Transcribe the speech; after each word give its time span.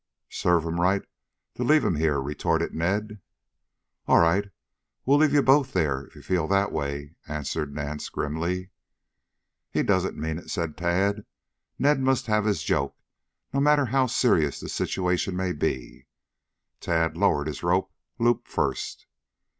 "Serve 0.31 0.63
him 0.65 0.81
right 0.81 1.03
to 1.53 1.63
leave 1.63 1.85
him 1.85 1.93
here," 1.95 2.19
retorted 2.19 2.73
Ned. 2.73 3.19
"All 4.07 4.17
right, 4.17 4.45
we 4.45 4.49
will 5.05 5.17
leave 5.17 5.31
you 5.31 5.43
both 5.43 5.73
there, 5.73 6.07
if 6.07 6.15
you 6.15 6.23
feel 6.23 6.47
that 6.47 6.71
way," 6.71 7.13
answered 7.27 7.75
Nance 7.75 8.09
grimly. 8.09 8.71
"He 9.69 9.83
doesn't 9.83 10.17
mean 10.17 10.39
it," 10.39 10.49
said 10.49 10.75
Tad. 10.75 11.23
"Ned 11.77 11.99
must 11.99 12.25
have 12.25 12.45
his 12.45 12.63
joke, 12.63 12.95
no 13.53 13.59
matter 13.59 13.85
how 13.85 14.07
serious 14.07 14.59
the 14.59 14.69
situation 14.69 15.35
may 15.35 15.51
be." 15.51 16.07
Tad 16.79 17.15
lowered 17.15 17.45
his 17.45 17.61
rope, 17.61 17.93
loop 18.17 18.47
first. 18.47 19.05